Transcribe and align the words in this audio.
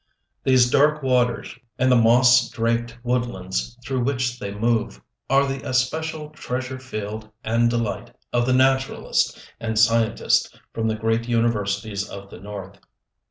These 0.43 0.71
dark 0.71 1.03
waters, 1.03 1.55
and 1.77 1.91
the 1.91 1.95
moss 1.95 2.49
draped 2.49 2.97
woodlands 3.03 3.77
through 3.85 3.99
which 4.03 4.39
they 4.39 4.51
move, 4.51 4.99
are 5.29 5.45
the 5.45 5.61
especial 5.63 6.31
treasure 6.31 6.79
field 6.79 7.29
and 7.43 7.69
delight 7.69 8.11
of 8.33 8.47
the 8.47 8.53
naturalist 8.53 9.39
and 9.59 9.77
scientist 9.77 10.59
from 10.73 10.87
the 10.87 10.95
great 10.95 11.29
universities 11.29 12.09
of 12.09 12.31
the 12.31 12.39
North. 12.39 12.79